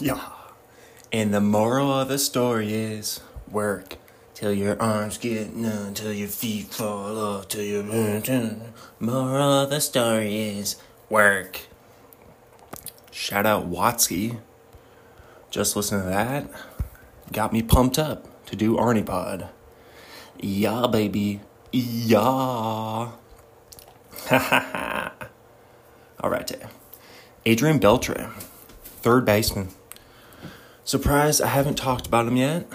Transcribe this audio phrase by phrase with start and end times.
[0.00, 0.20] Yeah.
[1.12, 3.20] And the moral of the story is
[3.50, 3.96] work
[4.34, 7.82] till your arms get numb, till your feet fall off, till your
[8.98, 10.76] moral of the story is
[11.08, 11.60] work.
[13.10, 14.40] Shout out Watsky.
[15.50, 16.50] Just listen to that.
[17.32, 19.48] Got me pumped up to do Arnie Pod.
[20.40, 21.40] Yeah, baby.
[21.72, 22.18] Yeah.
[22.18, 23.10] Ha
[24.28, 25.12] ha ha.
[26.20, 26.50] All right.
[27.46, 28.30] Adrian Beltre,
[29.04, 29.68] third baseman.
[30.82, 32.66] Surprised I haven't talked about him yet.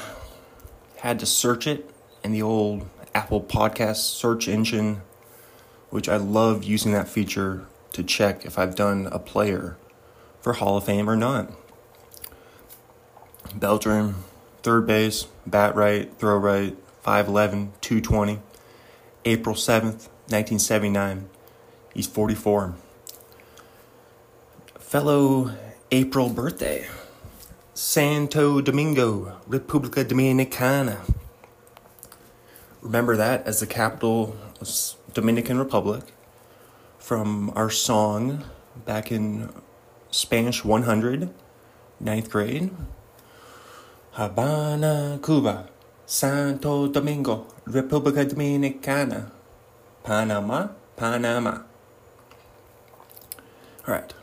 [0.98, 1.90] Had to search it
[2.24, 5.02] in the old Apple Podcast search engine,
[5.90, 9.76] which I love using that feature to check if I've done a player
[10.40, 11.52] for Hall of Fame or not.
[13.56, 14.14] Beltran,
[14.62, 18.40] third base, bat right, throw right, 5'11, 220.
[19.26, 21.28] April 7th, 1979.
[21.96, 22.76] He's 44.
[24.78, 25.56] Fellow
[25.92, 26.86] April birthday.
[27.74, 31.00] Santo Domingo, República Dominicana.
[32.82, 34.70] Remember that as the capital of
[35.16, 36.14] Dominican Republic
[37.00, 38.44] from our song
[38.86, 39.50] back in
[40.12, 41.34] Spanish 100,
[42.00, 42.70] ninth grade.
[44.12, 45.70] Habana, Cuba,
[46.06, 49.32] Santo Domingo, República Dominicana,
[50.04, 51.62] Panama, Panama.
[53.88, 54.14] All right.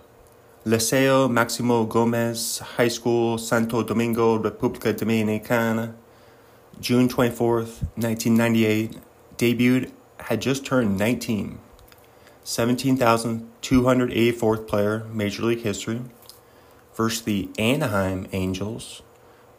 [0.67, 5.95] Liceo Maximo Gomez High School, Santo Domingo, República Dominicana,
[6.81, 8.99] June 24th, 1998.
[9.39, 11.61] Debuted, had just turned 19.
[12.45, 16.01] 17,284th player, Major League history.
[16.97, 19.03] Versus the Anaheim Angels.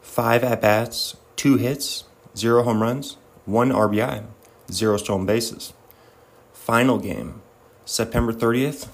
[0.01, 2.03] Five at bats, two hits,
[2.35, 4.25] zero home runs, one RBI,
[4.69, 5.71] zero stolen bases.
[6.51, 7.41] Final game,
[7.85, 8.89] September 30th.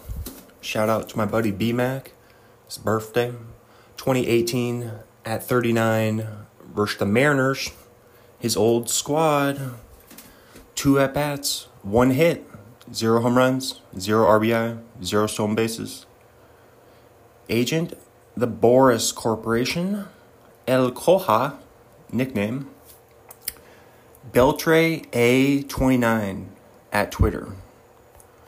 [0.63, 2.07] Shout out to my buddy BMAC,
[2.65, 3.33] his birthday.
[3.97, 4.91] 2018
[5.25, 6.25] at 39
[6.73, 7.71] versus the Mariners,
[8.39, 9.73] his old squad.
[10.73, 12.49] Two at bats, one hit,
[12.93, 16.05] zero home runs, zero RBI, zero stolen bases.
[17.49, 17.97] Agent,
[18.35, 20.05] the Boras Corporation,
[20.65, 21.57] El Coja,
[22.09, 22.69] nickname,
[24.31, 26.45] Beltre A29
[26.93, 27.49] at Twitter.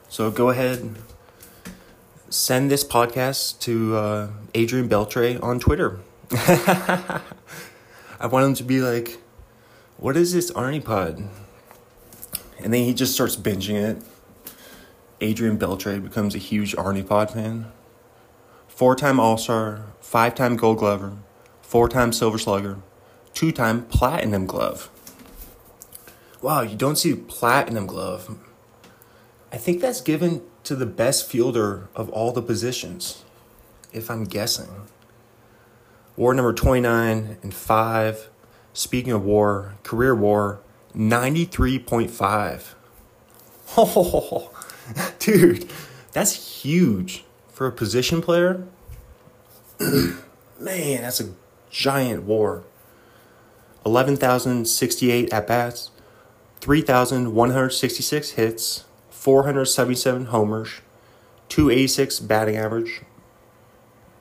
[0.07, 0.95] So go ahead,
[2.35, 5.99] send this podcast to uh, Adrian Beltre on Twitter.
[6.31, 7.21] I
[8.29, 9.19] want him to be like,
[9.97, 11.29] what is this Arnie Pod?
[12.59, 14.03] And then he just starts binging it.
[15.21, 17.71] Adrian Beltre becomes a huge Arnie Pod fan.
[18.67, 21.13] Four time All Star, five time Gold Glover,
[21.61, 22.79] four time Silver Slugger,
[23.33, 24.89] two time Platinum Glove.
[26.41, 28.37] Wow, you don't see Platinum Glove.
[29.55, 33.23] I think that's given to the best fielder of all the positions,
[33.93, 34.67] if I'm guessing.
[36.17, 38.29] War number 29 and 5.
[38.73, 40.59] Speaking of war, career war,
[40.93, 42.73] 93.5.
[43.77, 44.51] Oh,
[45.19, 45.69] dude,
[46.11, 48.67] that's huge for a position player.
[49.79, 50.17] Man,
[50.59, 51.29] that's a
[51.71, 52.65] giant war.
[53.85, 55.91] 11,068 at bats,
[56.59, 58.83] 3,166 hits,
[59.25, 60.81] 477 homers,
[61.49, 63.01] 286 batting average.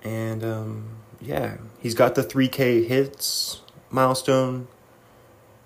[0.03, 0.89] And um,
[1.21, 3.61] yeah, he's got the 3K hits
[3.91, 4.67] milestone.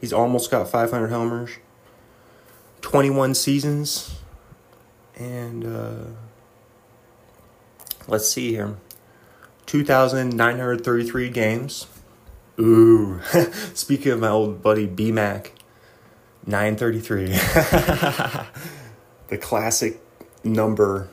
[0.01, 1.53] He's almost got 500 homers,
[2.81, 4.17] 21 seasons.
[5.15, 6.05] And uh,
[8.09, 8.77] let's see here
[9.67, 11.87] 2,933 games.
[12.59, 13.21] Ooh,
[13.73, 15.53] speaking of my old buddy B Mac,
[16.45, 17.39] 933.
[19.29, 20.01] the classic
[20.43, 21.09] number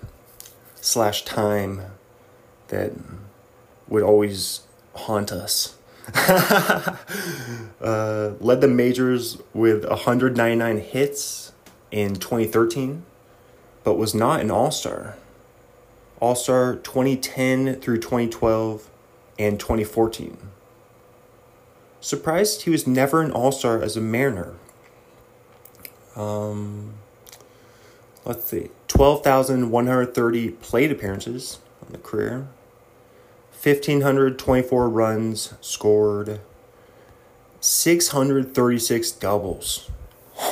[0.75, 1.81] slash time
[2.69, 2.93] that
[3.87, 4.61] would always
[4.93, 5.77] haunt us.
[6.15, 6.97] uh,
[8.39, 11.51] led the majors with 199 hits
[11.91, 13.03] in 2013,
[13.83, 15.17] but was not an All Star.
[16.19, 18.89] All Star 2010 through 2012
[19.39, 20.37] and 2014.
[21.99, 24.53] Surprised he was never an All Star as a Mariner.
[26.15, 26.93] Um,
[28.25, 32.47] let's see, 12,130 plate appearances on the career,
[33.61, 36.41] 1,524 runs scored,
[37.61, 39.89] 636 doubles.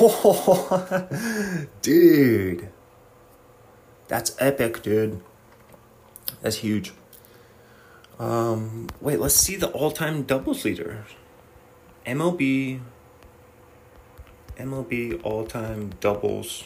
[1.82, 2.68] dude,
[4.08, 5.20] that's epic, dude.
[6.40, 6.92] That's huge.
[8.18, 11.04] Um, wait, let's see the all-time doubles leader.
[12.06, 12.80] MLB
[14.58, 16.64] MLB all-time doubles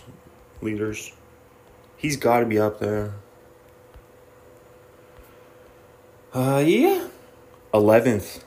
[0.60, 1.12] leaders.
[1.96, 3.12] He's got to be up there.
[6.32, 7.08] Uh, yeah.
[7.75, 8.43] 11th.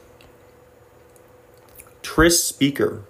[2.02, 3.04] Tris Speaker.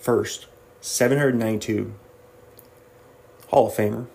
[0.00, 0.46] First.
[0.80, 1.94] 792.
[3.48, 4.06] Hall of Famer.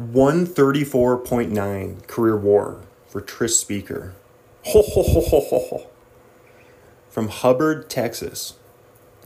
[0.00, 4.14] 134.9 career war for Tris Speaker.
[4.66, 5.86] Ho, ho, ho, ho, ho, ho.
[7.08, 8.54] From Hubbard, Texas.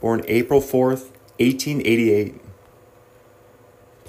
[0.01, 2.41] Born April 4th, 1888.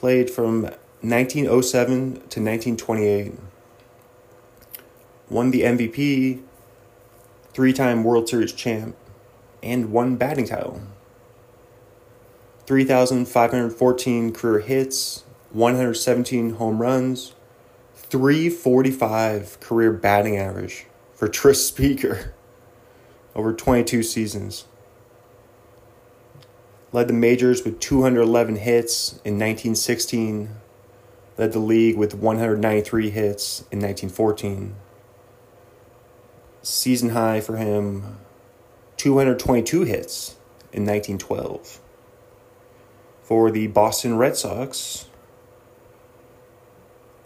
[0.03, 3.31] Played from 1907 to 1928.
[5.29, 6.41] Won the MVP,
[7.53, 8.97] three time World Series champ,
[9.63, 10.81] and one batting title.
[12.65, 15.23] 3,514 career hits,
[15.53, 17.31] 117 home runs,
[17.95, 22.33] 345 career batting average for Tris Speaker
[23.35, 24.65] over 22 seasons.
[26.93, 30.49] Led the majors with 211 hits in 1916.
[31.39, 34.75] Led the league with 193 hits in 1914.
[36.61, 38.17] Season high for him
[38.97, 40.35] 222 hits
[40.71, 41.79] in 1912.
[43.23, 45.07] For the Boston Red Sox,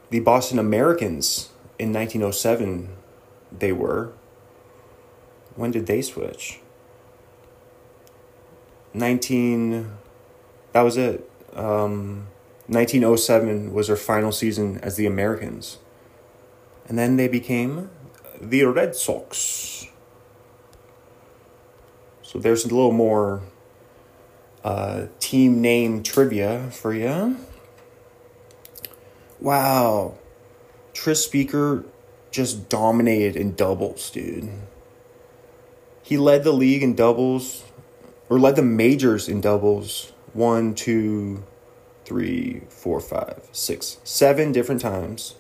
[0.10, 2.90] the Boston Americans in 1907,
[3.52, 4.14] they were.
[5.56, 6.62] When did they switch?
[8.94, 9.92] 19
[10.74, 11.30] that was it.
[11.54, 12.28] Um,
[12.68, 15.78] 1907 was their final season as the americans.
[16.88, 17.90] And then they became
[18.40, 19.88] the red sox.
[22.22, 23.42] So there's a little more
[24.64, 27.38] uh, team name trivia for you
[29.40, 30.16] wow.
[30.94, 31.86] Tris speaker
[32.32, 34.50] just dominated in doubles dude.
[36.04, 37.64] He led the league in doubles
[38.30, 41.44] or led the majors in doubles one, two,
[42.06, 45.36] three, four, five, six, seven different times.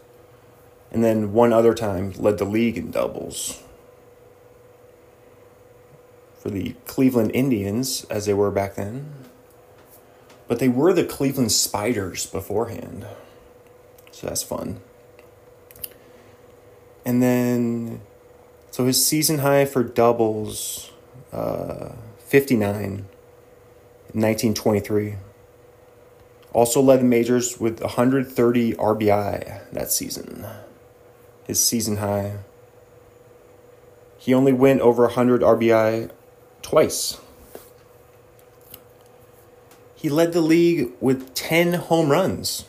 [0.92, 3.62] And then one other time led the league in doubles.
[6.40, 9.14] For the Cleveland Indians, as they were back then.
[10.48, 13.06] But they were the Cleveland Spiders beforehand.
[14.12, 14.80] So that's fun.
[17.06, 18.02] And then,
[18.72, 20.92] so his season high for doubles.
[21.32, 21.90] Uh,
[22.28, 23.08] 59
[24.12, 25.16] 1923.
[26.52, 30.46] Also led the majors with 130 RBI that season.
[31.46, 32.40] His season high.
[34.18, 36.12] He only went over 100 RBI
[36.62, 37.18] twice.
[39.96, 42.66] He led the league with 10 home runs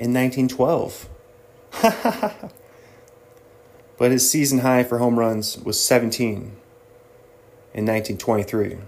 [0.00, 1.08] in 1912.
[3.96, 6.56] but his season high for home runs was 17
[7.74, 8.78] in 1923.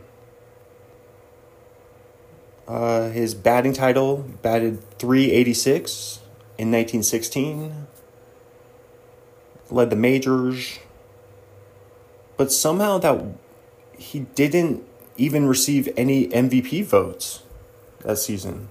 [2.66, 6.20] Uh, his batting title batted 386
[6.56, 7.86] in 1916,
[9.70, 10.78] led the majors,
[12.36, 13.22] but somehow that
[13.98, 14.82] he didn't
[15.16, 17.42] even receive any MVP votes
[18.00, 18.68] that season.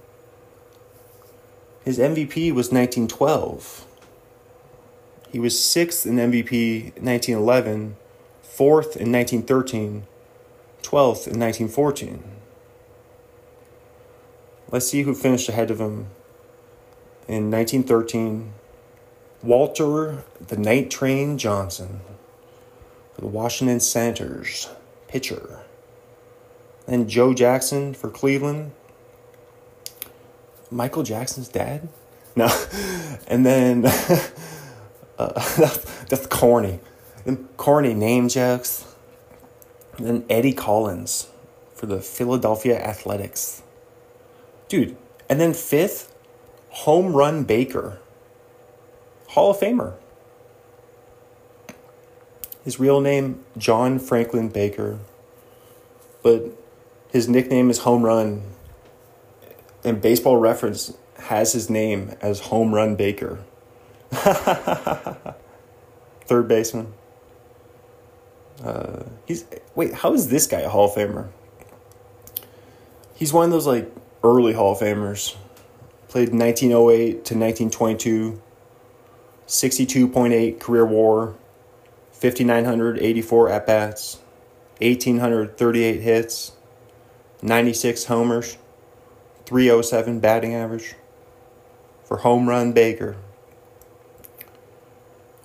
[1.84, 3.86] His MVP was 1912.
[5.30, 7.96] He was sixth in MVP 1911
[8.54, 10.06] fourth in 1913,
[10.82, 12.22] 12th in 1914.
[14.70, 16.06] Let's see who finished ahead of him.
[17.26, 18.52] In 1913,
[19.42, 22.00] Walter the Night Train Johnson
[23.14, 24.68] for the Washington Senators,
[25.08, 25.58] pitcher.
[26.86, 28.70] Then Joe Jackson for Cleveland.
[30.70, 31.88] Michael Jackson's dad?
[32.36, 32.48] No.
[33.26, 33.84] and then,
[35.18, 35.56] uh,
[36.08, 36.78] that's corny
[37.24, 38.94] them corny name jokes.
[39.96, 41.28] And then Eddie Collins
[41.74, 43.62] for the Philadelphia Athletics.
[44.68, 44.96] Dude,
[45.28, 46.14] and then fifth,
[46.70, 47.98] Home Run Baker.
[49.28, 49.94] Hall of Famer.
[52.64, 54.98] His real name, John Franklin Baker.
[56.22, 56.44] But
[57.10, 58.42] his nickname is Home Run.
[59.84, 63.40] And Baseball Reference has his name as Home Run Baker.
[66.26, 66.94] Third baseman.
[68.62, 69.44] Uh, he's
[69.74, 71.28] wait, how is this guy a Hall of Famer?
[73.14, 73.90] He's one of those like
[74.22, 75.36] early Hall of Famers.
[76.08, 78.40] Played 1908 to 1922,
[79.48, 81.34] 62.8 career WAR,
[82.12, 84.18] 5,984 at bats,
[84.80, 86.52] 1,838 hits,
[87.42, 88.56] 96 homers,
[89.46, 90.94] 307 batting average
[92.04, 93.16] for home run Baker.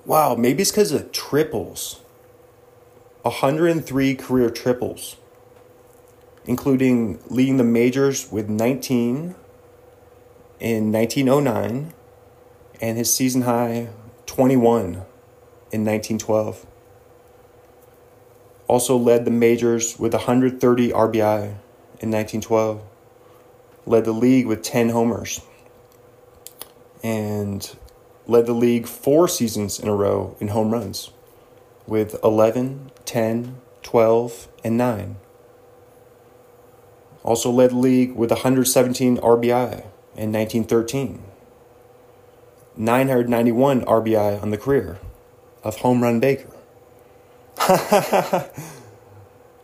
[0.06, 2.01] Wow, maybe it's because of triples.
[3.29, 5.17] 103 career triples,
[6.45, 9.36] including leading the majors with 19
[10.59, 11.93] in 1909
[12.81, 13.89] and his season high
[14.25, 15.05] 21
[15.71, 16.65] in 1912.
[18.67, 21.43] Also led the majors with 130 RBI
[22.00, 22.81] in 1912.
[23.86, 25.41] Led the league with 10 homers.
[27.03, 27.75] And
[28.25, 31.12] led the league four seasons in a row in home runs
[31.89, 35.15] with 11, 10, 12, and 9.
[37.24, 39.84] Also led league with 117 RBI
[40.15, 41.24] in 1913.
[42.77, 45.00] 991 RBI on the career
[45.63, 46.50] of Home Run Baker.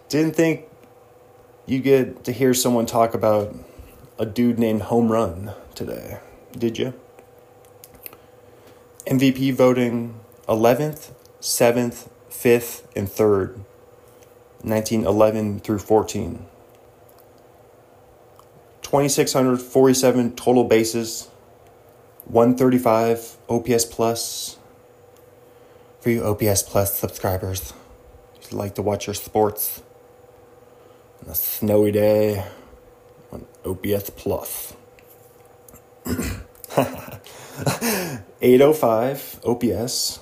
[0.09, 0.65] Didn't think
[1.65, 3.55] you get to hear someone talk about
[4.19, 6.19] a dude named Home Run today,
[6.57, 6.93] did you?
[9.07, 12.09] MVP voting 11th, 7th,
[12.43, 13.59] 5th, and 3rd,
[14.61, 16.45] 1911 through 14.
[18.81, 21.29] 2,647 total bases,
[22.25, 24.57] 135 OPS plus.
[26.01, 27.73] For you OPS plus subscribers,
[28.39, 29.81] if you like to watch your sports
[31.23, 32.45] on a snowy day
[33.31, 34.75] on OPS plus.
[38.41, 40.19] 805 OPS.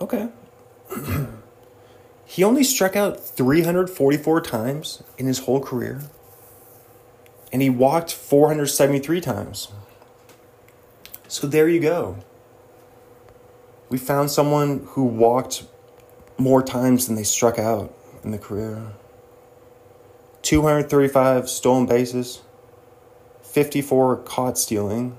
[0.00, 0.28] Okay.
[2.32, 6.00] He only struck out 344 times in his whole career.
[7.52, 9.68] And he walked 473 times.
[11.28, 12.16] So there you go.
[13.90, 15.64] We found someone who walked
[16.38, 17.94] more times than they struck out
[18.24, 18.92] in the career.
[20.40, 22.40] 235 stolen bases,
[23.42, 25.18] 54 caught stealing,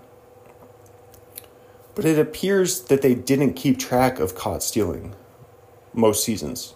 [1.94, 5.14] but it appears that they didn't keep track of caught stealing
[5.94, 6.76] most seasons.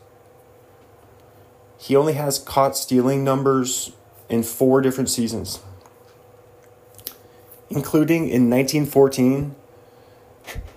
[1.77, 3.91] He only has caught stealing numbers
[4.29, 5.59] in four different seasons,
[7.69, 9.55] including in 1914.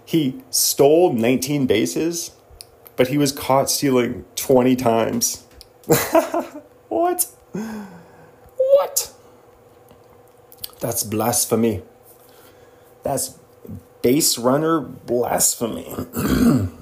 [0.05, 2.33] He stole 19 bases,
[2.97, 5.45] but he was caught stealing 20 times.
[6.89, 7.27] what?
[8.57, 9.13] What?
[10.81, 11.83] That's blasphemy.
[13.03, 13.39] That's
[14.03, 15.95] base runner blasphemy.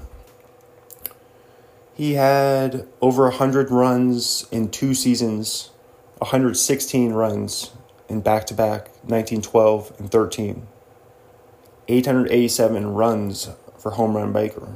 [1.99, 5.69] he had over 100 runs in two seasons,
[6.19, 7.73] 116 runs
[8.07, 10.65] in back to back 1912 and 13,
[11.89, 14.69] 887 runs for Home Run Baker.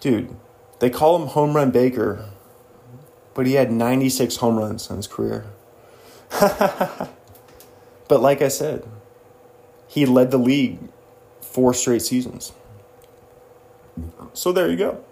[0.00, 0.34] Dude,
[0.78, 2.30] they call him Home Run Baker,
[3.34, 5.44] but he had 96 home runs in his career.
[6.40, 7.10] but
[8.08, 8.88] like I said,
[9.88, 10.78] he led the league
[11.42, 12.52] four straight seasons.
[14.32, 15.04] So there you go.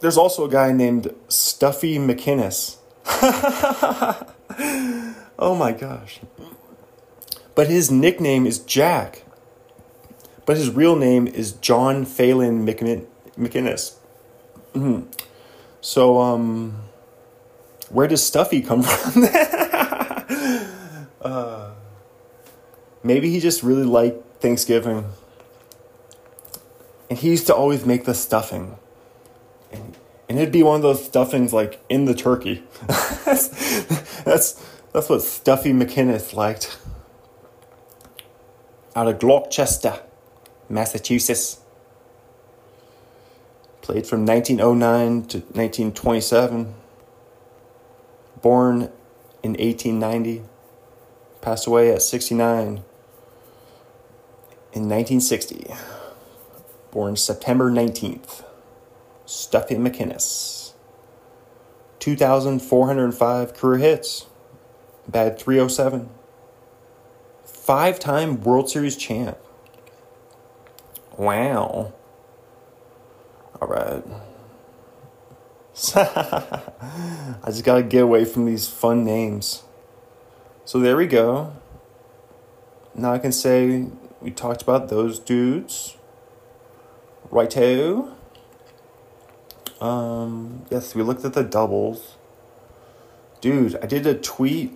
[0.00, 2.76] There's also a guy named Stuffy McInnis.
[5.38, 6.20] oh my gosh.
[7.54, 9.24] But his nickname is Jack.
[10.46, 13.94] But his real name is John Phelan McInnis.
[14.74, 15.02] Mm-hmm.
[15.80, 16.82] So, um,
[17.90, 19.24] where does Stuffy come from?
[21.22, 21.70] uh,
[23.02, 25.04] Maybe he just really liked Thanksgiving.
[27.08, 28.76] And he used to always make the stuffing.
[29.72, 29.96] And,
[30.28, 32.64] and it'd be one of those stuffings like in the turkey.
[32.86, 36.78] that's, that's, that's what Stuffy McInnis liked.
[38.94, 40.00] Out of Gloucester,
[40.68, 41.60] Massachusetts.
[43.80, 46.74] Played from 1909 to 1927.
[48.42, 48.90] Born
[49.42, 50.42] in 1890.
[51.40, 52.82] Passed away at 69
[54.72, 55.74] in 1960.
[56.98, 58.42] Born September 19th.
[59.24, 60.72] Stuffy McInnis.
[62.00, 64.26] 2,405 career hits.
[65.06, 66.08] Bad 307.
[67.44, 69.38] Five time World Series champ.
[71.16, 71.92] Wow.
[73.62, 74.02] All right.
[75.94, 79.62] I just got to get away from these fun names.
[80.64, 81.52] So there we go.
[82.92, 83.86] Now I can say
[84.20, 85.94] we talked about those dudes.
[87.30, 88.14] Righto.
[89.80, 92.16] Um, yes, we looked at the doubles.
[93.40, 94.72] Dude, I did a tweet.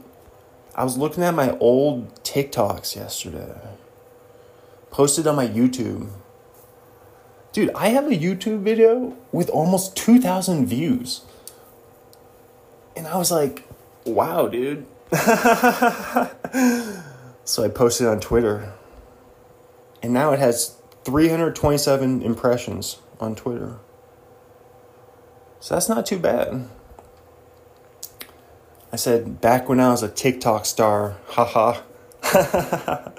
[0.74, 3.60] I was looking at my old TikToks yesterday.
[4.90, 6.10] Posted on my YouTube.
[7.52, 11.22] Dude, I have a YouTube video with almost 2,000 views.
[12.96, 13.68] And I was like,
[14.04, 14.86] wow, dude.
[17.44, 18.72] so I posted on Twitter
[20.02, 23.78] and now it has 327 impressions on Twitter.
[25.60, 26.68] So that's not too bad.
[28.92, 31.80] I said back when I was a TikTok star, haha.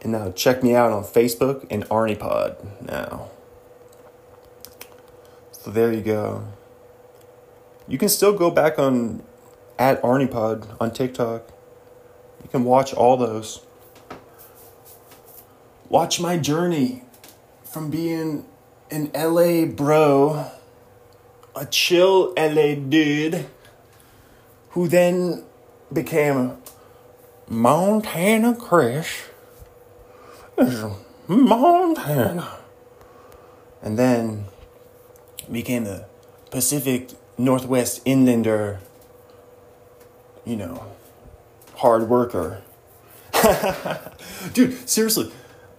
[0.00, 3.30] And now check me out on Facebook and ArniePod now.
[5.52, 6.44] So there you go.
[7.88, 9.22] You can still go back on
[9.78, 11.50] at ArniePod on TikTok.
[12.42, 13.60] You can watch all those.
[15.88, 17.02] Watch my journey
[17.64, 18.44] from being
[18.90, 20.50] an LA bro,
[21.56, 23.46] a chill LA dude,
[24.70, 25.44] who then
[25.90, 26.58] became
[27.48, 29.28] Montana Chris.
[31.26, 32.58] Montana.
[33.80, 34.44] And then
[35.50, 36.04] became the
[36.50, 38.78] Pacific Northwest Inlander,
[40.44, 40.84] you know,
[41.76, 42.62] hard worker.
[44.52, 45.30] Dude, seriously.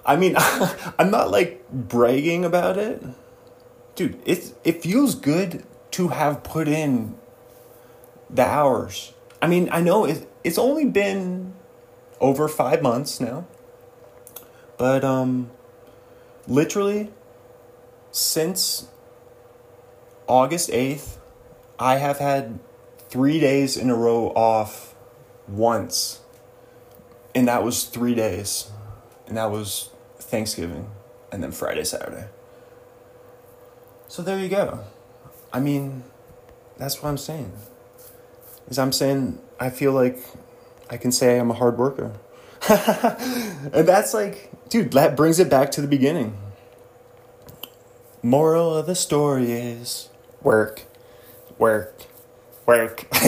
[0.10, 0.34] I mean,
[1.00, 3.04] I'm not like bragging about it.
[3.94, 7.16] Dude, it, it feels good to have put in
[8.28, 9.14] the hours.
[9.40, 11.54] I mean, I know it, it's only been
[12.20, 13.46] over five months now.
[14.80, 15.52] But um,
[16.48, 17.12] literally,
[18.10, 18.88] since
[20.26, 21.18] August 8th,
[21.78, 22.60] I have had
[23.10, 24.96] three days in a row off
[25.48, 26.22] once.
[27.36, 28.72] And that was three days.
[29.28, 29.92] And that was
[30.30, 30.90] Thanksgiving
[31.32, 32.26] and then Friday, Saturday.
[34.08, 34.80] So there you go.
[35.52, 36.04] I mean,
[36.78, 37.52] that's what I'm saying.
[38.70, 40.20] Is I'm saying I feel like
[40.90, 42.14] I can say I'm a hard worker.
[42.70, 46.38] and that's like, dude, that brings it back to the beginning.
[48.22, 50.10] Moral of the story is
[50.42, 50.84] work,
[51.58, 52.06] work,
[52.66, 53.08] work.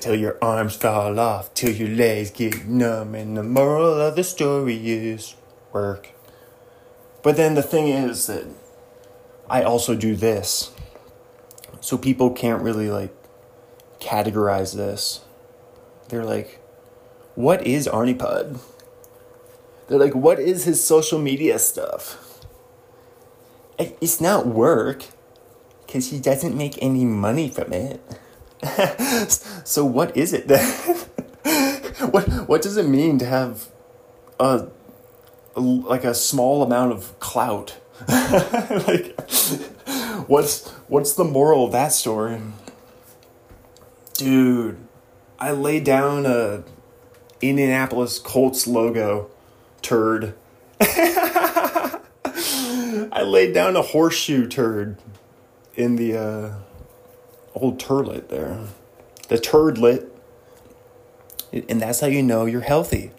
[0.00, 3.14] till your arms fall off, till your legs get numb.
[3.14, 5.34] And the moral of the story is
[5.72, 6.10] work.
[7.22, 8.46] But then the thing is that
[9.48, 10.72] I also do this.
[11.80, 13.14] So people can't really like
[14.00, 15.20] categorize this.
[16.08, 16.60] They're like,
[17.34, 18.60] what is ArniePod?
[19.88, 22.44] They're like, what is his social media stuff?
[23.78, 25.04] It's not work
[25.86, 28.00] because he doesn't make any money from it.
[29.64, 30.96] so what is it then?
[32.10, 33.68] what what does it mean to have
[34.38, 34.68] a
[35.60, 37.78] like a small amount of clout?
[38.08, 39.20] like
[40.26, 42.40] what's what's the moral of that story?
[44.14, 44.78] Dude,
[45.38, 46.62] I laid down a
[47.40, 49.30] Indianapolis Colts logo
[49.82, 50.34] turd.
[53.12, 54.98] I laid down a horseshoe turd
[55.74, 56.52] in the uh,
[57.54, 58.58] old turlet there.
[59.28, 60.08] The turdlet.
[61.52, 63.12] And that's how you know you're healthy.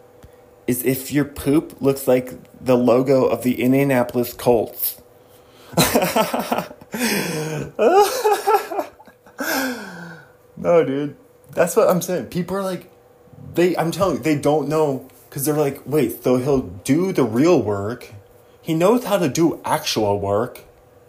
[0.67, 5.02] Is if your poop looks like the logo of the Indianapolis Colts.
[10.58, 11.15] no, dude.
[11.52, 12.28] That's what I'm saying.
[12.28, 12.91] People are like,
[13.54, 17.24] they I'm telling you, they don't know because they're like, wait, so he'll do the
[17.24, 18.13] real work.
[18.62, 20.65] He knows how to do actual work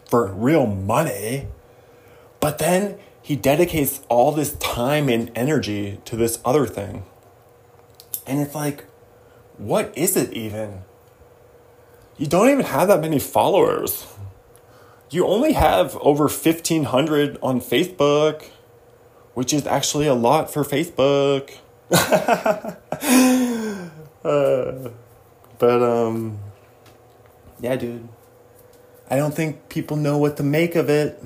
[0.09, 1.49] for real money.
[2.41, 7.05] But then he dedicates all this time and energy to this other thing.
[8.27, 8.85] And it's like,
[9.63, 10.83] what is it even?
[12.19, 14.07] You don't even have that many followers.
[15.11, 18.45] You only have over 1,500 on Facebook,
[19.35, 21.51] which is actually a lot for Facebook.
[24.25, 24.91] uh,
[25.59, 26.39] but um,
[27.61, 28.09] yeah, dude.
[29.11, 31.23] I don't think people know what to make of it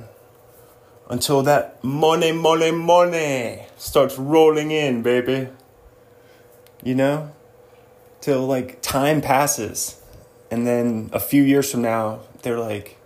[1.09, 5.49] until that money, money, money starts rolling in, baby.
[6.83, 7.33] You know?
[8.21, 10.01] Till like time passes.
[10.51, 12.97] And then a few years from now, they're like,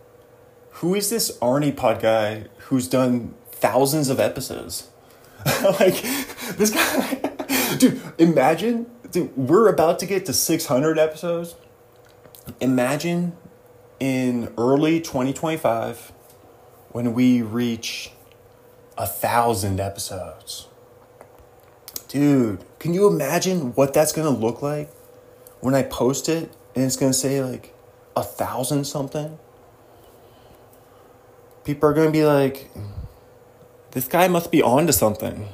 [0.75, 4.89] who is this arnie pod guy who's done thousands of episodes?
[5.81, 6.03] like,
[6.57, 7.31] this guy
[7.79, 11.55] dude, imagine, dude, we're about to get to 600 episodes.
[12.61, 13.37] Imagine
[13.99, 16.13] in early 2025
[16.91, 18.11] when we reach
[18.97, 20.67] a thousand episodes.
[22.09, 24.91] Dude, can you imagine what that's gonna look like
[25.61, 27.75] when I post it and it's gonna say like
[28.17, 29.39] a thousand something?
[31.65, 32.71] People are gonna be like,
[33.93, 35.49] this guy must be on to something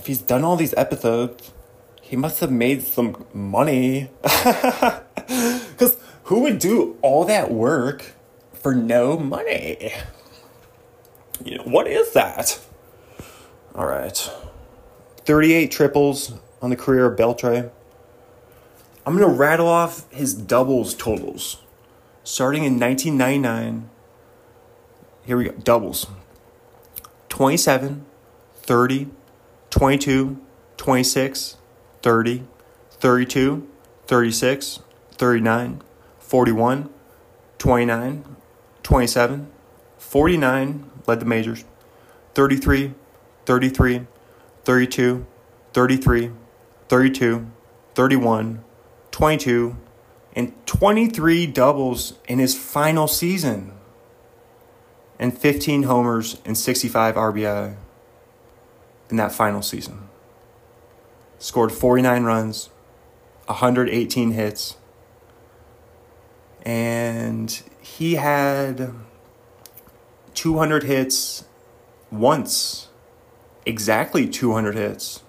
[0.00, 1.52] if he's done all these episodes,
[2.00, 4.10] he must have made some money.
[5.26, 8.14] Because who would do all that work
[8.52, 9.92] for no money?
[11.44, 12.58] You know, what is that?
[13.74, 14.16] All right.
[15.24, 17.70] 38 triples on the career of Beltre.
[19.06, 21.62] I'm going to rattle off his doubles totals.
[22.22, 23.88] Starting in 1999.
[25.24, 25.52] Here we go.
[25.52, 26.06] Doubles
[27.28, 28.04] 27,
[28.56, 29.08] 30,
[29.70, 30.40] 22,
[30.76, 31.56] 26,
[32.02, 32.46] 30,
[32.90, 33.68] 32,
[34.06, 34.80] 36,
[35.12, 35.82] 39,
[36.18, 36.90] 41,
[37.58, 38.36] 29,
[38.82, 39.52] 27,
[39.98, 41.64] 49, led the majors,
[42.34, 42.94] 33,
[43.46, 44.06] 33,
[44.64, 45.26] 32,
[45.72, 46.30] 33,
[46.88, 47.50] 32,
[47.94, 48.64] 31,
[49.10, 49.76] 22,
[50.34, 53.72] and 23 doubles in his final season,
[55.18, 57.76] and 15 homers and 65 RBI
[59.10, 60.08] in that final season.
[61.38, 62.70] Scored 49 runs,
[63.46, 64.76] 118 hits,
[66.62, 68.92] and he had
[70.34, 71.44] 200 hits
[72.10, 72.88] once,
[73.66, 75.22] exactly 200 hits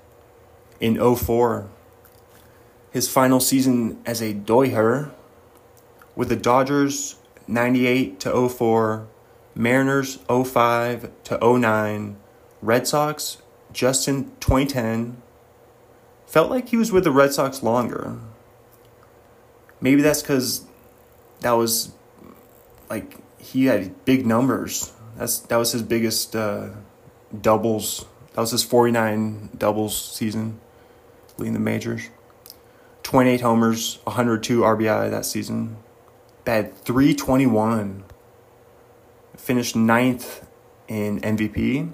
[0.80, 1.70] in 04.
[2.91, 5.12] His final season as a Dodger
[6.15, 7.15] with the Dodgers
[7.47, 9.08] 98 to 04,
[9.56, 12.17] Mariners 05 to 09,
[12.62, 13.41] Red Sox
[13.73, 15.21] just in 2010.
[16.27, 18.17] Felt like he was with the Red Sox longer.
[19.82, 20.65] Maybe that's because
[21.41, 21.91] that was
[22.89, 24.93] like he had big numbers.
[25.17, 26.69] That's that was his biggest uh,
[27.41, 28.06] doubles.
[28.34, 30.62] That was his 49 doubles season,
[31.38, 32.10] leading the majors.
[33.12, 35.76] 28 homers, 102 RBI that season.
[36.45, 38.06] Bad 321.
[39.36, 40.47] Finished ninth
[40.88, 41.91] in MVP.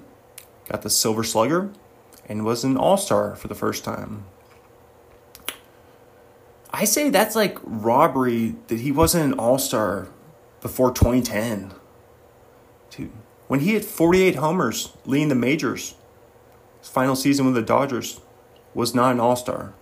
[0.68, 1.72] Got the Silver Slugger,
[2.28, 4.26] and was an All Star for the first time.
[6.72, 10.06] I say that's like robbery that he wasn't an All Star
[10.60, 11.72] before 2010.
[12.90, 13.10] Dude,
[13.48, 15.96] when he hit 48 homers leading the majors,
[16.78, 18.20] his final season with the Dodgers
[18.72, 19.74] was not an All Star.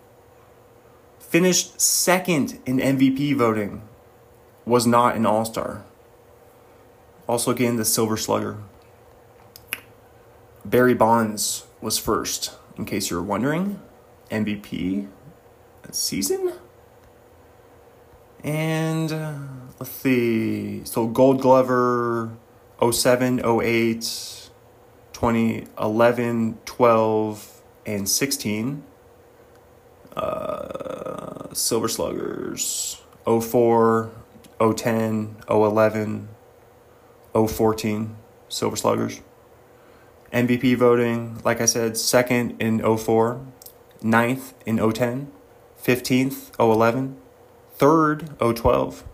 [1.28, 3.82] Finished second in MVP voting,
[4.64, 5.84] was not an All Star.
[7.26, 8.58] Also getting the Silver Slugger.
[10.64, 13.80] Barry Bonds was first, in case you were wondering.
[14.30, 15.08] MVP
[15.90, 16.52] season?
[18.44, 19.38] And uh,
[19.80, 20.84] let's see.
[20.84, 22.30] So Gold Glover
[22.80, 24.00] 07, 08,
[25.12, 28.82] 2011, 12, and 16.
[30.16, 34.10] Uh, Silver Sluggers 04,
[34.58, 36.28] 010, 011,
[37.34, 38.16] 014.
[38.48, 39.20] Silver Sluggers.
[40.32, 43.40] MVP voting, like I said, second in 04,
[44.02, 45.30] ninth in 010,
[45.82, 47.16] 15th 011,
[47.74, 49.04] third 012,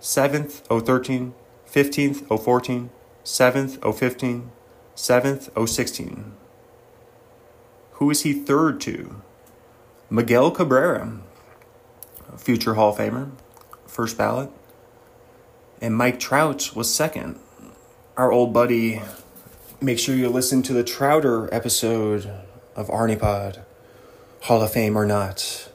[0.00, 1.34] seventh 013,
[1.70, 2.90] 15th 014,
[3.24, 4.50] seventh 015,
[4.94, 6.32] seventh 016.
[7.92, 9.22] Who is he third to?
[10.12, 11.10] Miguel Cabrera,
[12.36, 13.30] future Hall of Famer,
[13.86, 14.50] first ballot.
[15.80, 17.38] And Mike Trout was second.
[18.18, 19.00] Our old buddy
[19.80, 22.30] make sure you listen to the Trouter episode
[22.76, 23.62] of Arnie Pod,
[24.42, 25.70] Hall of Fame or not.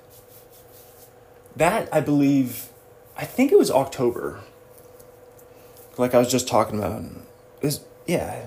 [1.56, 2.69] That, I believe,
[3.17, 4.41] I think it was October.
[5.97, 7.02] Like I was just talking about.
[7.02, 8.45] It was, yeah.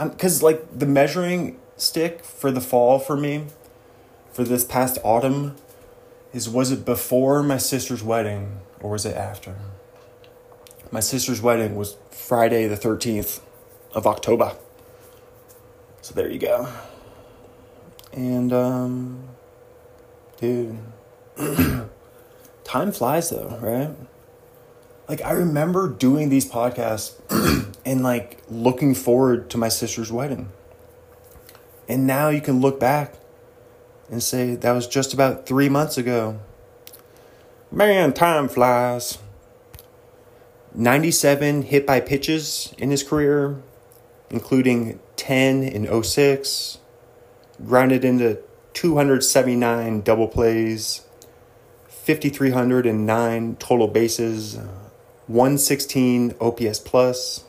[0.00, 3.46] Because, like, the measuring stick for the fall for me,
[4.32, 5.56] for this past autumn,
[6.32, 9.56] is was it before my sister's wedding or was it after?
[10.90, 13.40] My sister's wedding was Friday the 13th
[13.94, 14.56] of October.
[16.00, 16.68] So there you go.
[18.12, 19.28] And um
[20.38, 20.78] dude
[22.64, 23.94] time flies though, right?
[25.08, 27.14] Like I remember doing these podcasts
[27.84, 30.50] and like looking forward to my sister's wedding.
[31.88, 33.14] And now you can look back
[34.12, 36.38] and say that was just about 3 months ago.
[37.70, 39.18] Man, time flies.
[40.74, 43.62] 97 hit by pitches in his career,
[44.30, 46.78] including 10 in 06,
[47.64, 48.38] grounded into
[48.74, 51.02] 279 double plays,
[51.88, 54.58] 5,309 total bases,
[55.26, 57.44] 116 OPS plus,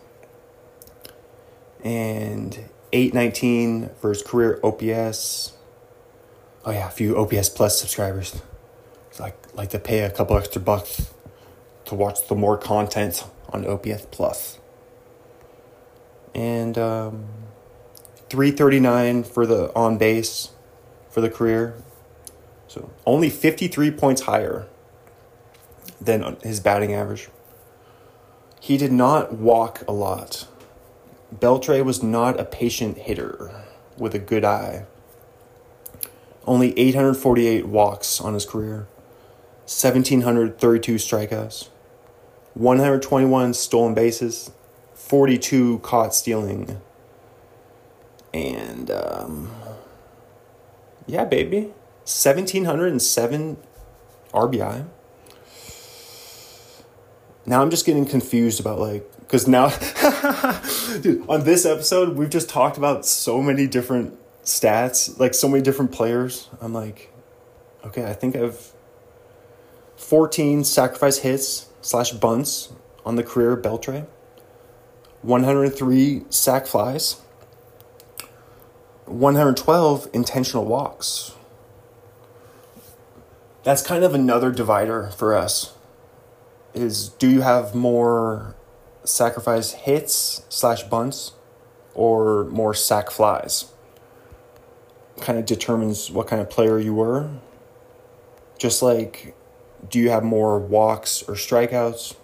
[1.83, 5.53] and 819 for his career OPS.
[6.65, 8.41] Oh yeah, a few OPS plus subscribers.
[9.19, 11.13] Like like to pay a couple extra bucks
[11.85, 14.59] to watch the more content on OPS Plus.
[16.33, 17.25] And um,
[18.29, 20.51] 339 for the on base
[21.09, 21.75] for the career.
[22.67, 24.67] So only 53 points higher
[26.01, 27.29] than his batting average.
[28.59, 30.47] He did not walk a lot.
[31.33, 33.63] Beltre was not a patient hitter
[33.97, 34.85] with a good eye.
[36.45, 38.87] Only 848 walks on his career,
[39.65, 41.69] 1,732 strikeouts.
[42.53, 44.51] 121 stolen bases,
[44.93, 46.79] 42 caught stealing.
[48.33, 49.51] And um,
[51.07, 51.73] yeah, baby.
[52.05, 53.57] 1,707
[54.33, 54.85] RBI.
[57.45, 59.69] Now I'm just getting confused about like because now,
[61.01, 65.61] dude, on this episode we've just talked about so many different stats, like so many
[65.63, 66.49] different players.
[66.61, 67.11] I'm like,
[67.85, 68.73] okay, I think I've
[69.97, 72.73] 14 sacrifice hits slash bunts
[73.05, 74.05] on the career of Beltre,
[75.21, 77.21] 103 sac flies,
[79.05, 81.33] 112 intentional walks.
[83.63, 85.73] That's kind of another divider for us.
[86.73, 88.55] Is do you have more
[89.05, 91.33] sacrifice hits slash bunts
[91.93, 93.72] or more sac flies?
[95.19, 97.29] Kind of determines what kind of player you were.
[98.57, 99.35] Just like,
[99.89, 102.15] do you have more walks or strikeouts?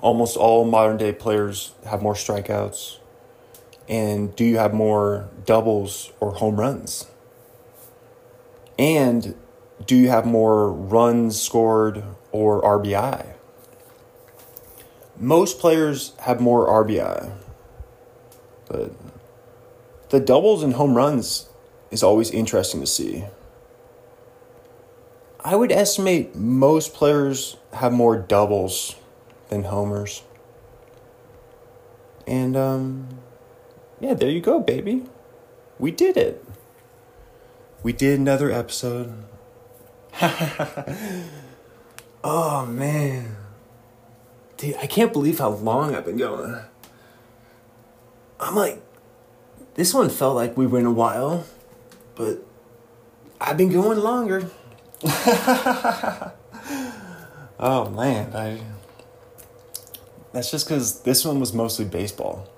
[0.00, 2.98] Almost all modern day players have more strikeouts.
[3.88, 7.06] And do you have more doubles or home runs?
[8.78, 9.34] And
[9.86, 13.34] do you have more runs scored or RBI?
[15.18, 17.32] Most players have more RBI,
[18.68, 18.92] but
[20.08, 21.48] the doubles and home runs
[21.92, 23.24] is always interesting to see.
[25.44, 28.96] I would estimate most players have more doubles
[29.50, 30.22] than homers.
[32.26, 33.08] And um
[34.00, 35.04] yeah, there you go, baby.
[35.78, 36.44] We did it.
[37.82, 39.24] We did another episode.
[42.24, 43.36] oh man.
[44.56, 46.56] Dude, I can't believe how long I've been going.
[48.40, 48.80] I'm like
[49.74, 51.46] this one felt like we went a while,
[52.22, 52.38] but
[53.40, 54.48] I've been going longer.
[57.58, 58.60] oh man, I
[60.32, 62.48] that's just because this one was mostly baseball.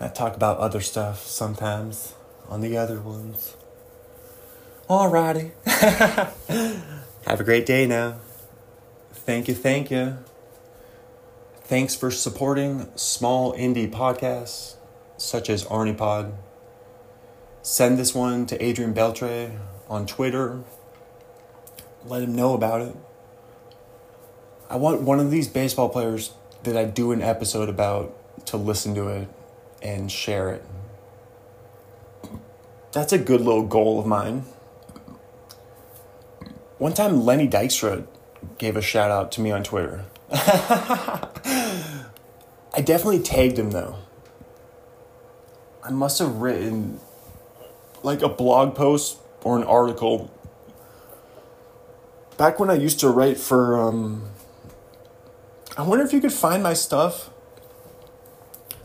[0.00, 2.14] I talk about other stuff sometimes
[2.48, 3.56] on the other ones.
[4.90, 5.52] Alrighty.
[7.26, 8.16] Have a great day now.
[9.12, 10.18] Thank you, thank you.
[11.62, 14.74] Thanks for supporting small indie podcasts
[15.16, 16.34] such as Arnie Pod.
[17.66, 20.62] Send this one to Adrian Beltre on Twitter.
[22.04, 22.94] Let him know about it.
[24.70, 28.94] I want one of these baseball players that I do an episode about to listen
[28.94, 29.26] to it
[29.82, 30.64] and share it.
[32.92, 34.44] That's a good little goal of mine.
[36.78, 38.06] One time, Lenny Dykstra
[38.58, 40.04] gave a shout out to me on Twitter.
[40.30, 41.32] I
[42.76, 43.96] definitely tagged him though.
[45.82, 47.00] I must have written
[48.06, 50.30] like a blog post or an article
[52.38, 54.30] back when I used to write for um,
[55.76, 57.30] I wonder if you could find my stuff.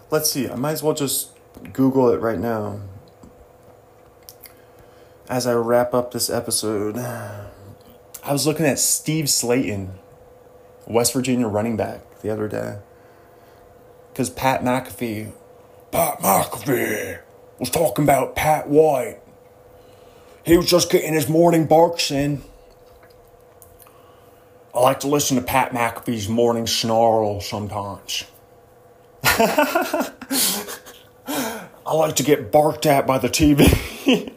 [0.09, 1.29] Let's see, I might as well just
[1.71, 2.81] Google it right now.
[5.29, 6.97] As I wrap up this episode,
[8.23, 9.91] I was looking at Steve Slaton,
[10.87, 12.79] West Virginia running back, the other day.
[14.11, 15.31] Because Pat McAfee,
[15.91, 17.19] Pat McAfee
[17.61, 19.19] was talking about Pat White.
[20.43, 22.41] He was just getting his morning barks in.
[24.73, 28.23] I like to listen to Pat McAfee's morning snarl sometimes.
[29.23, 30.11] I
[31.85, 34.33] like to get barked at by the TV.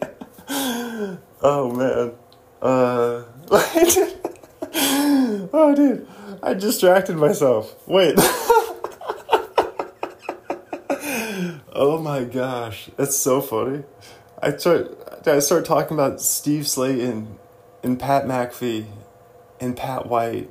[1.41, 2.13] oh man.
[2.61, 3.23] Uh,
[5.51, 6.07] oh dude,
[6.43, 7.75] I distracted myself.
[7.87, 8.19] Wait.
[11.75, 13.83] Oh my gosh, that's so funny.
[14.41, 17.37] I start I start talking about Steve Slaton
[17.83, 18.85] and Pat McAfee
[19.59, 20.49] and Pat White.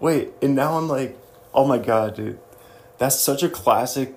[0.00, 1.16] Wait, and now I'm like,
[1.54, 2.38] oh my god, dude.
[2.98, 4.14] That's such a classic.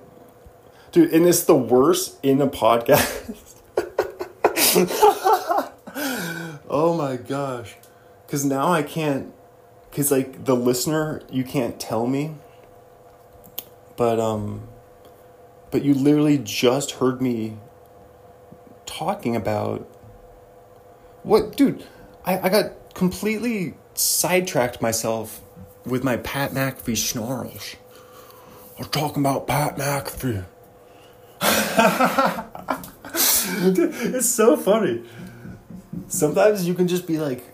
[0.92, 3.60] Dude, and it's the worst in a podcast.
[6.68, 7.76] oh my gosh.
[8.26, 9.32] Cuz now I can't
[9.92, 12.36] cuz like the listener, you can't tell me.
[13.96, 14.68] But um
[15.70, 17.58] but you literally just heard me
[18.86, 19.80] talking about
[21.22, 21.84] what dude,
[22.24, 25.42] I, I got completely sidetracked myself
[25.84, 27.76] with my Pat McAfee snarls.
[28.78, 30.44] I'm talking about Pat McAfee.
[34.14, 35.04] it's so funny.
[36.08, 37.44] Sometimes you can just be like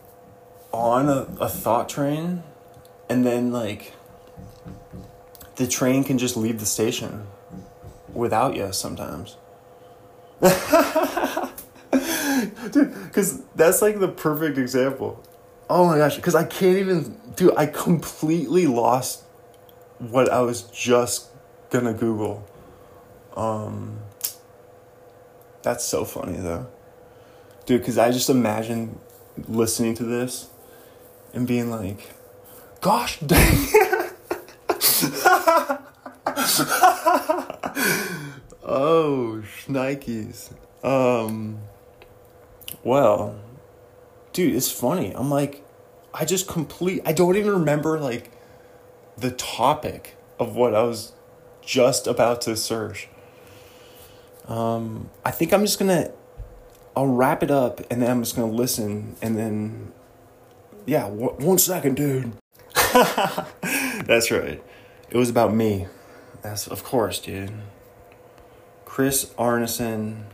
[0.73, 2.43] on a, a thought train
[3.09, 3.95] and then like
[5.57, 7.27] the train can just leave the station
[8.15, 9.37] without you sometimes.
[12.71, 15.23] Dude, because that's like the perfect example.
[15.69, 19.23] Oh my gosh, because I can't even, dude, I completely lost
[19.99, 21.29] what I was just
[21.71, 22.47] gonna Google.
[23.37, 23.99] Um,
[25.63, 26.67] that's so funny though,
[27.67, 27.81] dude.
[27.81, 28.99] Because I just imagine
[29.49, 30.49] listening to this
[31.33, 32.11] and being like,
[32.81, 33.69] gosh dang.
[38.65, 40.53] oh, shnikes.
[40.83, 41.59] Um,
[42.83, 43.37] well,
[44.33, 45.13] dude, it's funny.
[45.15, 45.65] I'm like,
[46.13, 48.31] I just complete, I don't even remember like
[49.17, 51.13] the topic of what I was
[51.63, 53.09] just about to search.
[54.47, 56.11] Um, I think I'm just gonna,
[56.97, 59.93] I'll wrap it up and then I'm just gonna listen and then,
[60.87, 62.33] yeah, w- one second, dude.
[62.93, 64.63] That's right.
[65.11, 65.87] It was about me.
[66.45, 67.51] That's of course, dude.
[68.85, 70.25] Chris Arneson,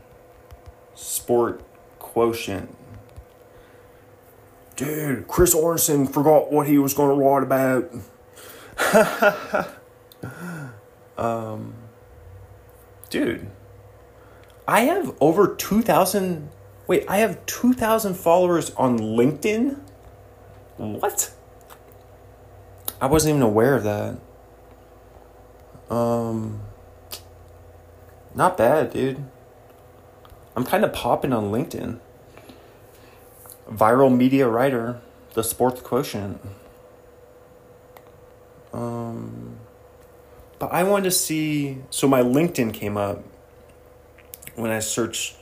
[0.94, 1.62] sport
[2.00, 2.76] quotient.
[4.74, 7.94] Dude, Chris Arneson forgot what he was going to write about.
[11.16, 11.74] um,
[13.08, 13.48] dude,
[14.66, 16.50] I have over 2,000.
[16.88, 19.78] Wait, I have 2,000 followers on LinkedIn?
[20.76, 21.32] What?
[23.00, 24.18] I wasn't even aware of that.
[25.90, 26.60] Um,
[28.34, 29.24] not bad, dude.
[30.56, 31.98] I'm kind of popping on LinkedIn.
[33.68, 35.00] Viral media writer,
[35.34, 36.40] the sports quotient.
[38.72, 39.56] Um,
[40.58, 41.78] but I wanted to see.
[41.90, 43.24] So my LinkedIn came up
[44.54, 45.36] when I searched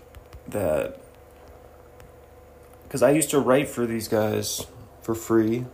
[0.48, 0.98] that.
[2.84, 4.66] Because I used to write for these guys
[5.02, 5.66] for free.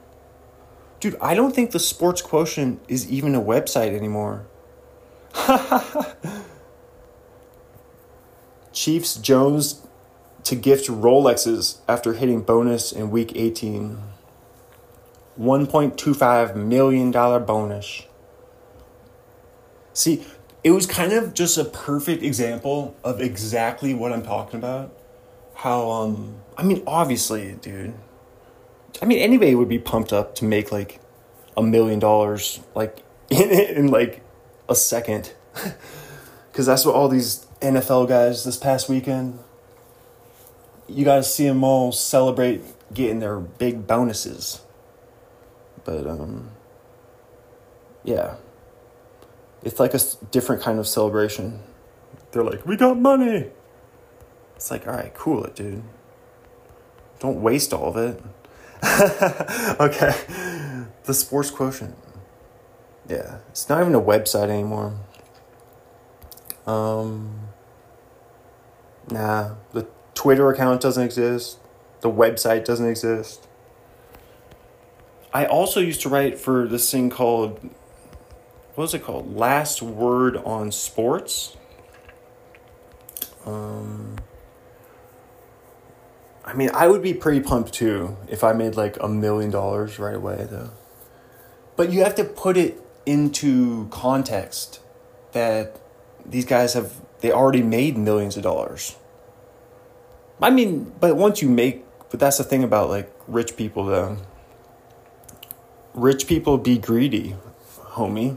[0.99, 4.47] Dude, I don't think the sports quotient is even a website anymore.
[8.73, 9.87] Chiefs Jones
[10.45, 13.99] to gift Rolexes after hitting bonus in week 18.
[15.41, 18.03] $1.25 million bonus.
[19.93, 20.25] See,
[20.63, 24.97] it was kind of just a perfect example of exactly what I'm talking about.
[25.55, 27.95] How, um, I mean, obviously, dude.
[29.03, 31.01] I mean, anybody would be pumped up to make like
[31.57, 34.23] a million dollars, like, in, it in like
[34.69, 35.33] a second.
[36.55, 39.41] Because that's what all these NFL guys this past weekend,
[40.87, 42.63] you got to see them all celebrate
[42.95, 44.61] getting their big bonuses.
[45.83, 46.53] But, um,
[48.05, 48.37] yeah.
[49.65, 50.01] It's like a
[50.31, 51.59] different kind of celebration.
[52.31, 53.51] They're like, we got money.
[54.55, 55.83] It's like, all right, cool it, dude.
[57.19, 58.23] Don't waste all of it.
[59.81, 60.15] okay.
[61.03, 61.97] The sports quotient.
[63.09, 63.39] Yeah.
[63.51, 64.95] It's not even a website anymore.
[66.67, 67.49] Um,
[69.11, 69.55] nah.
[69.73, 71.59] The Twitter account doesn't exist.
[72.01, 73.47] The website doesn't exist.
[75.33, 77.59] I also used to write for this thing called
[78.75, 79.37] what was it called?
[79.37, 81.57] Last Word on Sports.
[83.47, 84.17] Um,
[86.45, 90.01] I mean, I would be pretty pumped too if I made like a million dollars
[90.01, 90.71] right away, though.
[91.77, 94.81] But you have to put it into context
[95.33, 95.81] that
[96.25, 98.97] these guys have, they already made millions of dollars.
[100.41, 104.19] I mean, but once you make, but that's the thing about like rich people though
[105.95, 107.37] Rich people be greedy,
[107.93, 108.37] homie.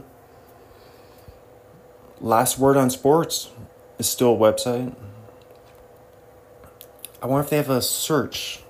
[2.20, 3.50] Last word on sports
[3.98, 4.94] is still a website.
[7.20, 8.60] I wonder if they have a search.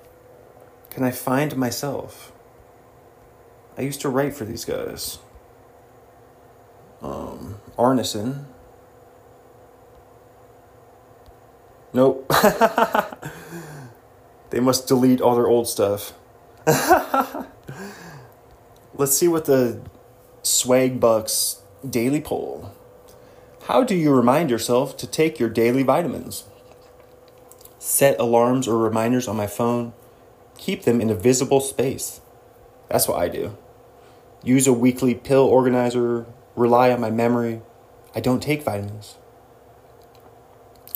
[0.89, 2.33] Can I find myself?
[3.77, 5.19] I used to write for these guys.
[7.03, 8.45] Um, Arneson.
[11.93, 12.29] Nope.
[14.51, 16.13] they must delete all their old stuff.
[18.95, 19.81] Let's see what the
[20.43, 22.73] Swagbucks daily poll.
[23.65, 26.45] How do you remind yourself to take your daily vitamins?
[27.79, 29.93] Set alarms or reminders on my phone.
[30.57, 32.21] Keep them in a visible space.
[32.89, 33.57] That's what I do.
[34.43, 36.27] Use a weekly pill organizer.
[36.59, 37.63] Rely on my memory.
[38.15, 39.17] I don't take vitamins.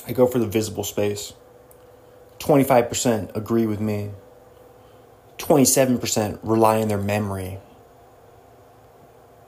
[0.09, 1.35] I go for the visible space.
[2.41, 4.11] 25% agree with me.
[5.39, 7.59] 27% rely on their memory.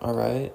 [0.00, 0.52] All right.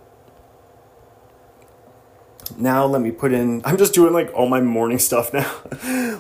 [2.58, 3.62] Now let me put in.
[3.66, 5.52] I'm just doing like all my morning stuff now.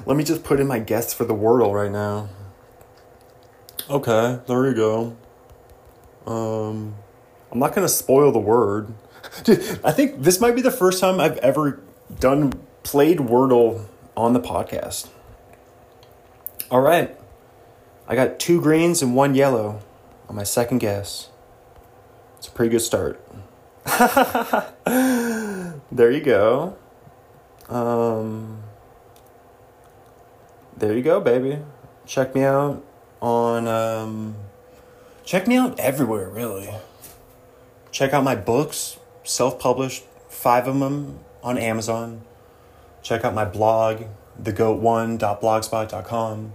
[0.06, 2.28] let me just put in my guess for the Wordle right now.
[3.90, 5.18] Okay, there you go.
[6.28, 6.96] Um,
[7.52, 8.94] I'm not gonna spoil the word.
[9.44, 11.82] Dude, I think this might be the first time I've ever
[12.20, 12.54] done
[12.84, 15.10] played Wordle on the podcast.
[16.72, 17.16] All right,
[18.08, 19.82] I got two greens and one yellow
[20.28, 21.30] on my second guess.
[22.38, 23.20] It's a pretty good start.
[24.86, 26.78] there you go.
[27.70, 28.64] Um,
[30.78, 31.60] there you go, baby.
[32.06, 32.84] Check me out
[33.22, 34.36] on um,
[35.24, 36.70] check me out everywhere really.
[37.92, 38.98] Check out my books,
[39.30, 42.22] self-published, five of them on Amazon.
[43.02, 44.04] Check out my blog,
[44.42, 46.52] thegoat1.blogspot.com.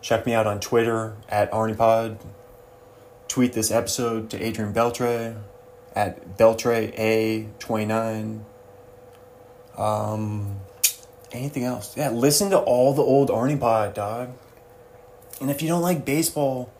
[0.00, 2.18] Check me out on Twitter at ArniePod.
[3.28, 5.36] Tweet this episode to Adrian Beltre
[5.94, 8.40] at BeltreA29.
[9.76, 10.56] Um,
[11.32, 11.96] anything else?
[11.96, 14.30] Yeah, listen to all the old Arnie Pod, dog.
[15.40, 16.72] And if you don't like baseball,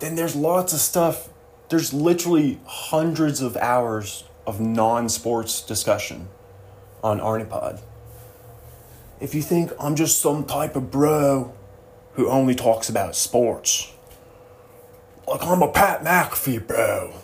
[0.00, 1.28] then there's lots of stuff.
[1.68, 6.28] There's literally hundreds of hours of non sports discussion
[7.02, 7.80] on Arnie Pod.
[9.20, 11.54] If you think I'm just some type of bro
[12.14, 13.92] who only talks about sports,
[15.26, 17.14] like I'm a Pat McAfee bro.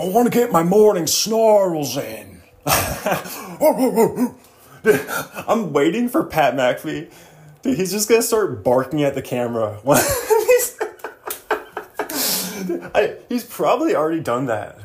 [0.00, 2.42] I want to get my morning snarls in.
[5.46, 7.12] I'm waiting for Pat McAfee.
[7.62, 9.80] Dude, he's just gonna start barking at the camera.
[12.94, 14.78] I, he's probably already done that.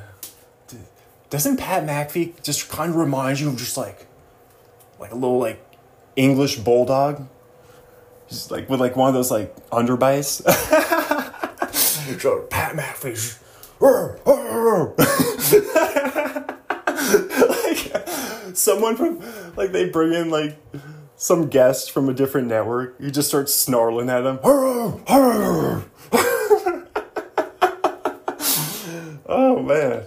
[1.30, 4.08] Doesn't Pat McAfee just kind of remind you of just like,
[5.00, 5.64] like a little like
[6.16, 7.28] English bulldog,
[8.30, 10.44] just like with like one of those like underbites.
[12.50, 13.40] Pat McAfee's.
[17.50, 18.08] like
[18.56, 19.22] someone from
[19.56, 20.58] like they bring in like
[21.16, 22.96] some guest from a different network.
[23.00, 24.40] You just start snarling at them.
[29.28, 30.06] oh man,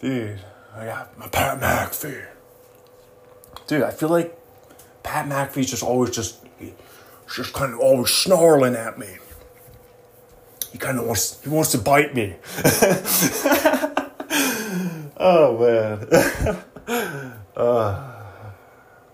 [0.00, 0.40] dude,
[0.74, 2.26] I got my Pat McAfee.
[3.66, 4.38] Dude, I feel like
[5.02, 6.38] Pat McAfee's just always just
[7.34, 9.18] just kind of always snarling at me.
[10.70, 12.36] He kind of wants he wants to bite me.
[15.18, 16.62] oh man.
[17.56, 18.22] uh,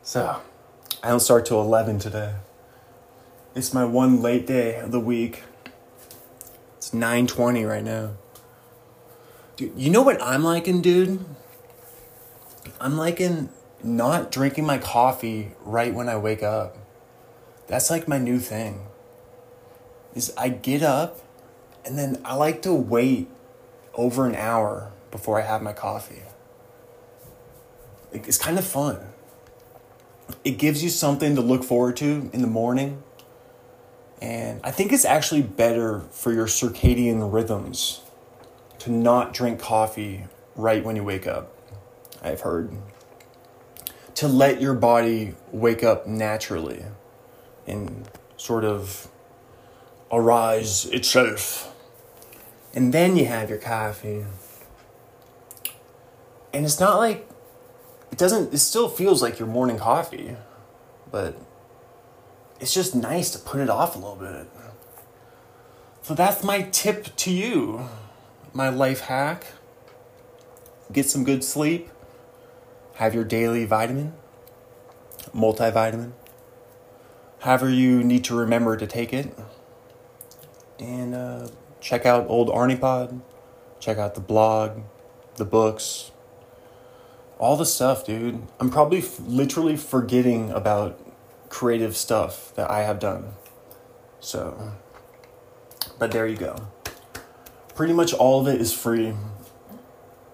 [0.03, 0.41] so,
[1.03, 2.35] I don't start till eleven today.
[3.55, 5.43] It's my one late day of the week.
[6.77, 8.11] It's nine twenty right now.
[9.57, 11.25] Dude, you know what I'm liking, dude?
[12.81, 13.51] I'm liking
[13.83, 16.77] not drinking my coffee right when I wake up.
[17.67, 18.87] That's like my new thing.
[20.15, 21.21] Is I get up
[21.85, 23.29] and then I like to wait
[23.95, 26.23] over an hour before I have my coffee.
[28.13, 28.99] It's kind of fun.
[30.45, 33.03] It gives you something to look forward to in the morning.
[34.21, 38.01] And I think it's actually better for your circadian rhythms
[38.81, 40.25] to not drink coffee
[40.57, 41.58] right when you wake up.
[42.23, 42.73] I've heard.
[44.17, 46.85] To let your body wake up naturally
[47.67, 49.09] and sort of
[50.11, 51.75] arise itself.
[52.75, 54.25] And then you have your coffee.
[56.53, 57.29] And it's not like
[58.11, 60.37] it doesn't it still feels like your morning coffee,
[61.11, 61.37] but
[62.61, 64.49] it's just nice to put it off a little bit.
[66.03, 67.89] So that's my tip to you.
[68.53, 69.47] My life hack.
[70.91, 71.91] Get some good sleep.
[72.99, 74.13] Have your daily vitamin,
[75.33, 76.15] multivitamin.
[77.39, 79.39] However, you need to remember to take it.
[80.81, 81.49] And uh,
[81.81, 83.21] check out old Arnie Pod.
[83.79, 84.81] Check out the blog,
[85.37, 86.11] the books,
[87.39, 88.43] all the stuff, dude.
[88.59, 90.99] I'm probably f- literally forgetting about
[91.51, 93.35] creative stuff that I have done.
[94.19, 94.73] So,
[96.01, 96.67] but there you go.
[97.77, 99.15] Pretty much all of it is free.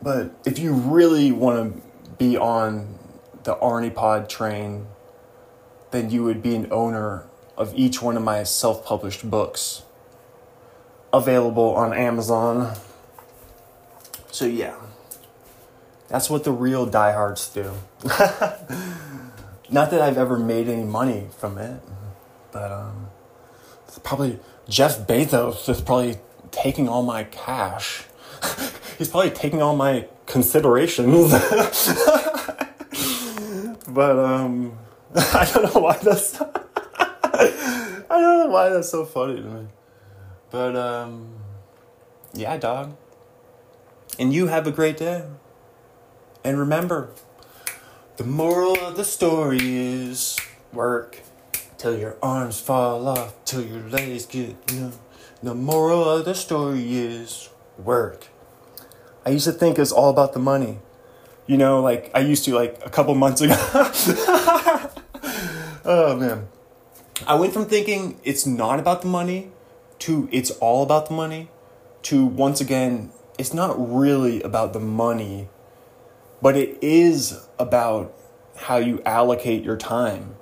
[0.00, 2.98] But if you really want to be on
[3.44, 4.86] the Arnie Pod train,
[5.90, 9.82] then you would be an owner of each one of my self published books
[11.12, 12.74] available on Amazon.
[14.30, 14.74] So, yeah.
[16.08, 17.72] That's what the real diehards do.
[19.70, 21.80] Not that I've ever made any money from it,
[22.52, 23.08] but um,
[24.02, 24.38] probably
[24.68, 26.18] Jeff Bezos is probably
[26.50, 28.04] taking all my cash.
[28.99, 31.32] He's probably taking all my considerations.
[33.88, 34.78] but um,
[35.14, 36.40] I don't know why that's.
[36.40, 39.66] I don't know why that's so funny to me.
[40.51, 41.34] But um,
[42.32, 42.97] yeah, dog.
[44.18, 45.24] And you have a great day.
[46.45, 47.11] And remember,
[48.16, 50.38] the moral of the story is
[50.72, 51.20] work
[51.78, 54.92] till your arms fall off, till your legs get numb.
[55.42, 58.28] The moral of the story is work.
[59.25, 60.79] I used to think it was all about the money.
[61.47, 63.55] You know, like I used to like a couple months ago.
[65.85, 66.49] oh man.
[67.27, 69.51] I went from thinking it's not about the money
[70.01, 71.51] to it's all about the money
[72.03, 75.49] to once again, it's not really about the money
[76.45, 78.14] but it is about
[78.55, 80.37] how you allocate your time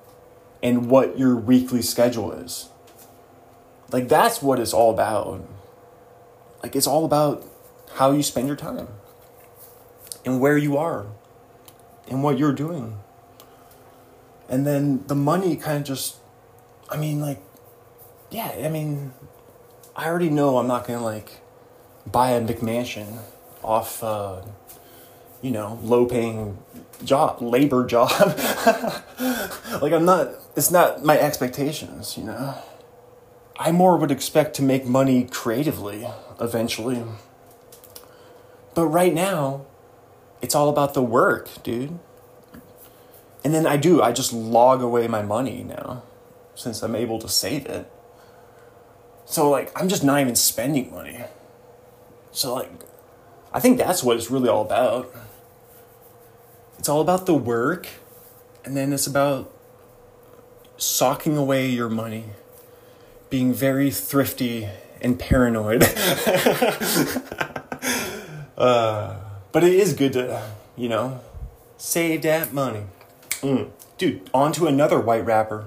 [0.60, 2.68] and what your weekly schedule is.
[3.92, 5.48] Like that's what it's all about.
[6.60, 7.44] Like it's all about
[7.94, 8.88] how you spend your time
[10.24, 11.06] and where you are
[12.08, 12.98] and what you're doing.
[14.48, 16.16] And then the money kind of just
[16.90, 17.42] I mean like
[18.30, 19.12] yeah, I mean
[19.94, 21.40] I already know I'm not going to like
[22.10, 23.18] buy a McMansion
[23.62, 24.42] off uh
[25.40, 26.58] you know, low paying
[27.04, 28.10] job, labor job.
[29.80, 32.54] like I'm not it's not my expectations, you know.
[33.58, 36.06] I more would expect to make money creatively
[36.40, 37.04] eventually.
[38.74, 39.66] But right now,
[40.40, 41.98] it's all about the work, dude.
[43.44, 46.02] And then I do, I just log away my money now
[46.54, 47.90] since I'm able to save it.
[49.24, 51.20] So, like, I'm just not even spending money.
[52.30, 52.70] So, like,
[53.52, 55.14] I think that's what it's really all about.
[56.78, 57.86] It's all about the work,
[58.64, 59.50] and then it's about
[60.76, 62.24] socking away your money
[63.30, 64.68] being very thrifty
[65.00, 65.82] and paranoid.
[68.56, 69.16] uh,
[69.52, 70.42] but it is good to,
[70.76, 71.20] you know,
[71.76, 72.84] save that money.
[73.40, 73.70] Mm.
[73.98, 75.66] Dude, on to another white rapper,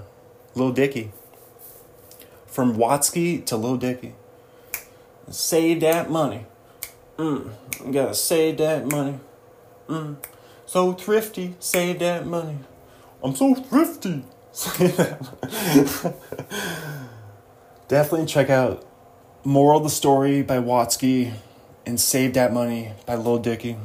[0.55, 1.11] Lil Dicky.
[2.47, 4.13] From Watsky to Lil Dicky.
[5.29, 6.45] Save that money.
[7.17, 7.51] Mm.
[7.85, 9.19] You gotta save that money.
[9.87, 10.17] Mm.
[10.65, 12.57] So thrifty, save that money.
[13.23, 14.23] I'm so thrifty.
[17.87, 18.85] definitely check out
[19.43, 21.33] Moral of the Story by Watsky
[21.85, 23.77] and Save That Money by Lil Dicky,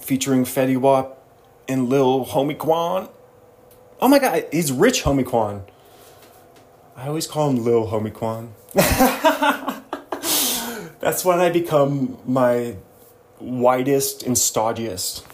[0.00, 1.22] featuring Fetty Wap
[1.68, 3.08] and Lil Homie Quan.
[4.00, 5.62] Oh my god, he's rich Homie Quan.
[6.96, 8.54] I always call him Lil Homie Quan.
[11.00, 12.76] That's when I become my
[13.38, 15.24] whitest and stodgiest.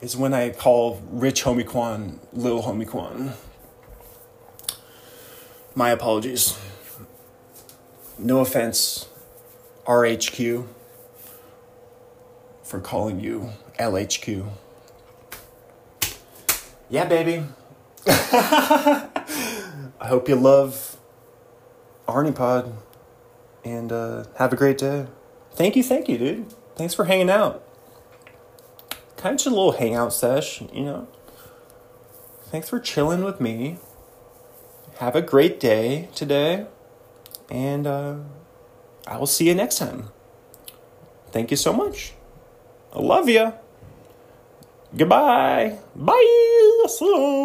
[0.00, 3.34] Is when I call Rich Homie Quan Lil Homie Quan.
[5.74, 6.58] My apologies.
[8.18, 9.09] No offense,
[9.90, 10.68] RHQ,
[12.62, 14.46] for calling you LHQ.
[16.88, 17.44] Yeah, baby.
[18.06, 19.08] I
[20.02, 20.96] hope you love
[22.06, 22.72] Arnie Pod
[23.64, 25.06] and uh, have a great day.
[25.54, 26.54] Thank you, thank you, dude.
[26.76, 27.66] Thanks for hanging out.
[29.16, 31.08] Kind of just a little hangout sesh, you know.
[32.44, 33.78] Thanks for chilling with me
[35.00, 36.66] have a great day today,
[37.50, 38.16] and uh,
[39.10, 40.08] I will see you next time.
[41.32, 42.14] Thank you so much.
[42.94, 43.52] I love you.
[44.96, 45.78] Goodbye.
[45.94, 47.36] Bye.